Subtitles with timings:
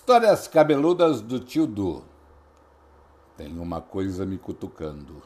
[0.00, 2.04] Histórias cabeludas do tio Du.
[3.36, 5.20] Tem uma coisa me cutucando.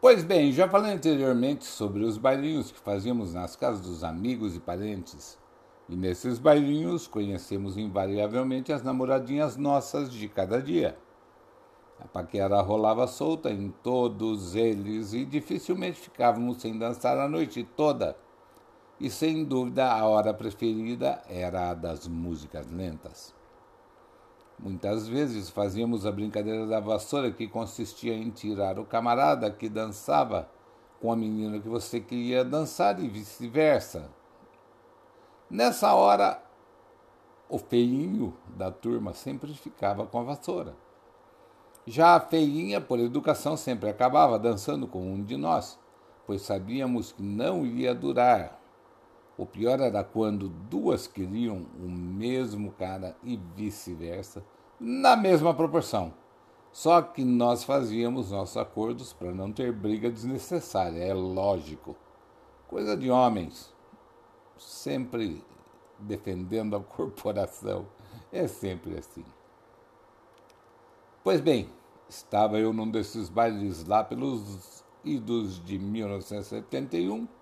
[0.00, 4.60] Pois bem, já falei anteriormente sobre os bailinhos que fazíamos nas casas dos amigos e
[4.60, 5.38] parentes.
[5.88, 10.98] E nesses bailinhos conhecemos invariavelmente as namoradinhas nossas de cada dia.
[12.00, 18.16] A paquera rolava solta em todos eles e dificilmente ficávamos sem dançar a noite toda
[19.00, 23.34] e sem dúvida a hora preferida era a das músicas lentas.
[24.58, 30.48] Muitas vezes fazíamos a brincadeira da vassoura, que consistia em tirar o camarada que dançava
[31.00, 34.10] com a menina que você queria dançar e vice-versa.
[35.48, 36.42] Nessa hora,
[37.48, 40.74] o feinho da turma sempre ficava com a vassoura.
[41.86, 45.78] Já a feinha, por educação, sempre acabava dançando com um de nós,
[46.26, 48.57] pois sabíamos que não ia durar
[49.38, 54.44] o pior era quando duas queriam o mesmo cara e vice-versa,
[54.80, 56.12] na mesma proporção.
[56.72, 61.96] Só que nós fazíamos nossos acordos para não ter briga desnecessária, é lógico.
[62.66, 63.72] Coisa de homens,
[64.58, 65.42] sempre
[66.00, 67.86] defendendo a corporação.
[68.32, 69.24] É sempre assim.
[71.22, 71.70] Pois bem,
[72.08, 77.37] estava eu num desses bailes lá pelos idos de 1971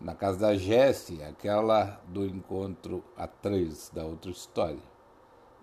[0.00, 4.82] na casa da Jesse, aquela do encontro a três da outra história.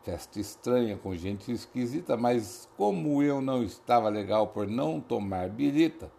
[0.03, 6.11] Festa estranha com gente esquisita, mas como eu não estava legal por não tomar birita,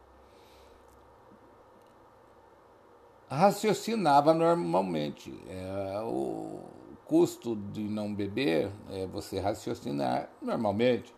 [3.28, 5.34] raciocinava normalmente.
[5.48, 6.60] É, o
[7.04, 11.14] custo de não beber é você raciocinar normalmente.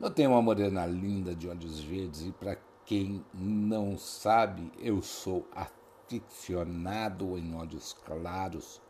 [0.00, 5.46] Eu tenho uma morena linda de olhos verdes e para quem não sabe, eu sou
[5.54, 8.80] aficionado em olhos claros,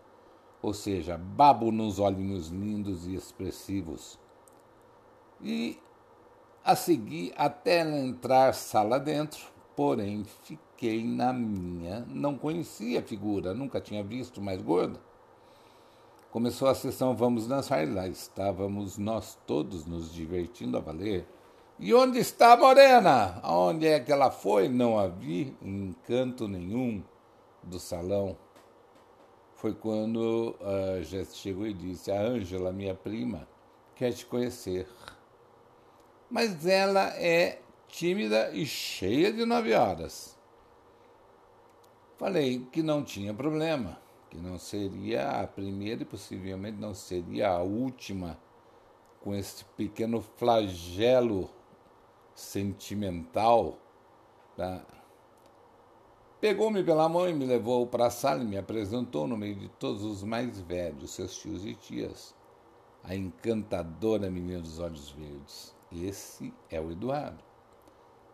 [0.60, 4.18] ou seja, babo nos olhinhos lindos e expressivos.
[5.40, 5.78] E
[6.64, 9.44] a seguir até entrar sala dentro,
[9.76, 12.06] porém fiquei na minha.
[12.08, 15.00] Não conhecia a figura, nunca tinha visto mais gorda.
[16.30, 21.26] Começou a sessão Vamos Dançar e lá estávamos nós todos nos divertindo a valer
[21.84, 23.40] e onde está a morena?
[23.42, 24.68] Aonde é que ela foi?
[24.68, 27.02] Não a vi em canto nenhum
[27.60, 28.36] do salão.
[29.56, 33.48] Foi quando a Jéssica chegou e disse: A Ângela, minha prima,
[33.96, 34.86] quer te conhecer.
[36.30, 40.38] Mas ela é tímida e cheia de nove horas.
[42.16, 44.00] Falei que não tinha problema,
[44.30, 48.38] que não seria a primeira e possivelmente não seria a última
[49.20, 51.50] com esse pequeno flagelo
[52.34, 53.78] sentimental,
[54.56, 54.84] tá?
[56.42, 59.68] pegou-me pela mão e me levou para a sala e me apresentou no meio de
[59.68, 62.34] todos os mais velhos, seus tios e tias,
[63.04, 65.72] a encantadora menina dos olhos verdes.
[65.92, 67.38] Esse é o Eduardo.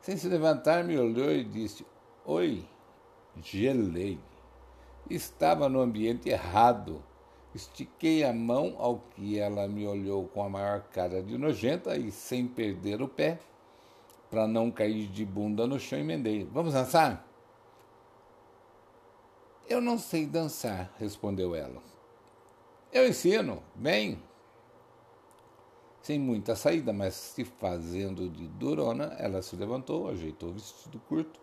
[0.01, 1.85] Sem se levantar, me olhou e disse:
[2.25, 2.65] Oi,
[3.43, 4.19] gelei.
[5.11, 7.03] Estava no ambiente errado.
[7.55, 12.11] Estiquei a mão ao que ela me olhou com a maior cara de nojenta e,
[12.11, 13.39] sem perder o pé,
[14.31, 16.45] para não cair de bunda no chão, emendei.
[16.53, 17.27] Vamos dançar?
[19.69, 21.83] Eu não sei dançar, respondeu ela.
[22.93, 24.23] Eu ensino, bem.
[26.01, 31.39] Sem muita saída, mas se fazendo de durona, ela se levantou, ajeitou o vestido curto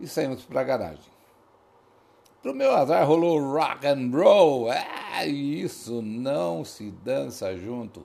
[0.00, 1.12] e saímos para a garagem.
[2.42, 4.68] Pro meu azar rolou rock and roll.
[4.68, 8.04] Ah, isso não se dança junto.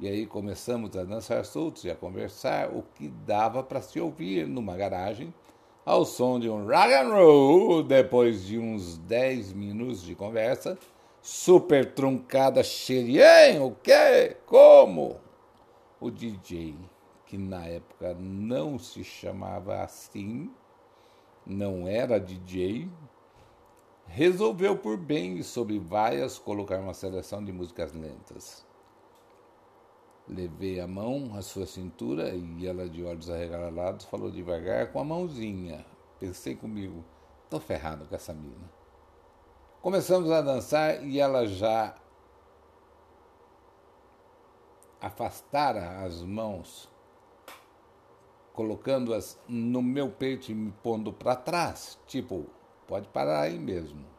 [0.00, 4.46] E aí começamos a dançar soltos e a conversar, o que dava para se ouvir
[4.46, 5.34] numa garagem,
[5.84, 10.78] ao som de um rock and roll, depois de uns 10 minutos de conversa,
[11.20, 14.36] super truncada, cheia, o quê?
[14.46, 15.16] Como?
[16.00, 16.76] O DJ,
[17.26, 20.48] que na época não se chamava assim,
[21.44, 22.88] não era DJ,
[24.06, 28.67] resolveu por bem e sob vaias colocar uma seleção de músicas lentas.
[30.28, 35.04] Levei a mão à sua cintura e ela, de olhos arregalados, falou devagar com a
[35.04, 35.86] mãozinha.
[36.20, 37.02] Pensei comigo,
[37.48, 38.70] tô ferrado com essa mina.
[39.80, 41.94] Começamos a dançar e ela já
[45.00, 46.88] afastara as mãos,
[48.52, 52.46] colocando-as no meu peito e me pondo para trás, tipo,
[52.86, 54.17] pode parar aí mesmo.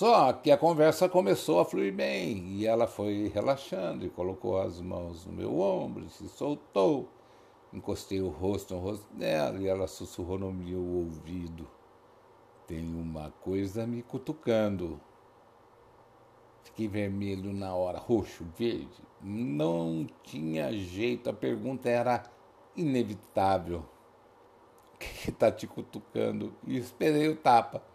[0.00, 4.80] Só que a conversa começou a fluir bem e ela foi relaxando e colocou as
[4.80, 7.06] mãos no meu ombro se soltou.
[7.70, 11.68] Encostei o rosto no rosto dela e ela sussurrou no meu ouvido:
[12.66, 14.98] Tem uma coisa me cutucando.
[16.64, 19.04] Fiquei vermelho na hora, roxo, verde.
[19.20, 22.22] Não tinha jeito, a pergunta era
[22.74, 23.84] inevitável.
[24.94, 26.54] O que está te cutucando?
[26.66, 27.89] E esperei o tapa.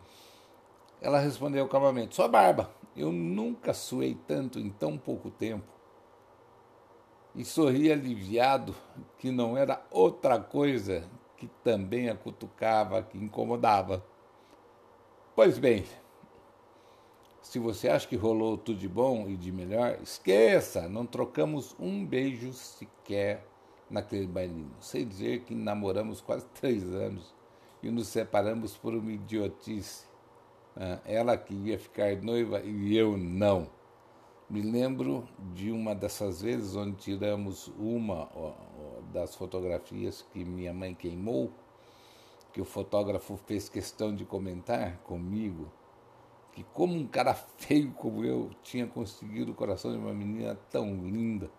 [1.05, 2.71] Ela respondeu calmamente: Sua barba.
[2.97, 5.71] Eu nunca suei tanto em tão pouco tempo.
[7.35, 8.73] E sorri aliviado
[9.19, 11.07] que não era outra coisa
[11.37, 14.03] que também a cutucava, que incomodava.
[15.35, 15.85] Pois bem,
[17.39, 22.03] se você acha que rolou tudo de bom e de melhor, esqueça, não trocamos um
[22.03, 23.45] beijo sequer
[23.91, 24.71] naquele bailinho.
[24.79, 27.35] Sei dizer que namoramos quase três anos
[27.83, 30.14] e nos separamos por uma idiotice.
[30.75, 33.69] Ah, ela queria ficar noiva e eu não.
[34.49, 38.29] Me lembro de uma dessas vezes onde tiramos uma
[39.11, 41.51] das fotografias que minha mãe queimou,
[42.53, 45.71] que o fotógrafo fez questão de comentar comigo
[46.55, 50.95] que como um cara feio como eu tinha conseguido o coração de uma menina tão
[51.05, 51.51] linda.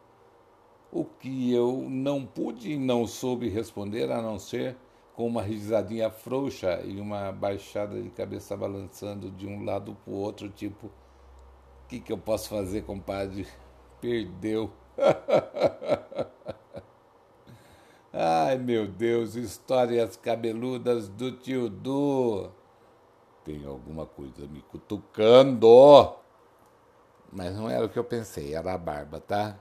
[0.91, 4.75] O que eu não pude e não soube responder a não ser
[5.17, 10.17] com uma risadinha frouxa e uma baixada de cabeça balançando de um lado para o
[10.17, 13.47] outro, tipo, o que, que eu posso fazer, compadre?
[13.99, 14.71] Perdeu.
[18.13, 22.51] Ai, meu Deus, histórias cabeludas do tio Du.
[23.43, 26.15] Tem alguma coisa me cutucando.
[27.33, 29.59] Mas não era o que eu pensei, era a barba, tá?